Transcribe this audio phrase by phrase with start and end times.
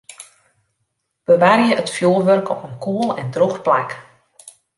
[1.27, 3.89] Bewarje it fjoerwurk op in koel en drûch plak.